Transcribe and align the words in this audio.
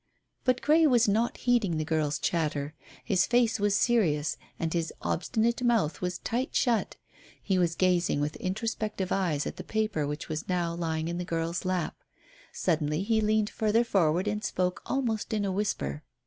But 0.45 0.63
Grey 0.63 0.87
was 0.87 1.07
not 1.07 1.37
heeding 1.37 1.77
the 1.77 1.85
girl's 1.85 2.17
chatter. 2.17 2.73
His 3.03 3.27
face 3.27 3.59
was 3.59 3.75
serious 3.77 4.35
and 4.57 4.73
his 4.73 4.91
obstinate 5.03 5.61
mouth 5.61 6.01
was 6.01 6.17
tight 6.17 6.55
shut. 6.55 6.95
He 7.39 7.59
was 7.59 7.75
gazing 7.75 8.19
with 8.19 8.35
introspective 8.37 9.11
eyes 9.11 9.45
at 9.45 9.57
the 9.57 9.63
paper 9.63 10.07
which 10.07 10.27
was 10.27 10.49
now 10.49 10.73
lying 10.73 11.07
in 11.07 11.19
the 11.19 11.23
girl's 11.23 11.65
lap. 11.65 11.97
Suddenly 12.51 13.03
he 13.03 13.21
leaned 13.21 13.51
further 13.51 13.83
forward 13.83 14.27
and 14.27 14.43
spoke 14.43 14.81
almost 14.87 15.33
in 15.35 15.45
a 15.45 15.51
whisper. 15.51 16.01